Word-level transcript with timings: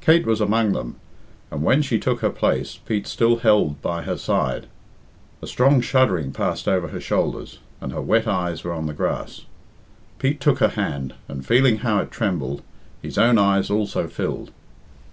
Kate 0.00 0.26
was 0.26 0.40
among 0.40 0.72
them, 0.72 0.96
and, 1.48 1.62
when 1.62 1.82
she 1.82 1.96
took 1.96 2.18
her 2.18 2.30
place, 2.30 2.78
Pete 2.84 3.06
still 3.06 3.36
held 3.36 3.80
by 3.80 4.02
her 4.02 4.16
side 4.16 4.66
A 5.40 5.46
strong 5.46 5.80
shuddering 5.80 6.32
passed 6.32 6.66
over 6.66 6.88
her 6.88 6.98
shoulders, 7.00 7.60
and 7.80 7.92
her 7.92 8.02
wet 8.02 8.26
eyes 8.26 8.64
were 8.64 8.72
on 8.72 8.86
the 8.86 8.92
grass. 8.92 9.42
Pete 10.18 10.40
took 10.40 10.58
her 10.58 10.70
hand, 10.70 11.14
and 11.28 11.46
feeling 11.46 11.76
how 11.76 11.98
it 12.00 12.10
trembled, 12.10 12.62
his 13.02 13.16
own 13.16 13.38
eyes 13.38 13.70
also 13.70 14.08
filled. 14.08 14.50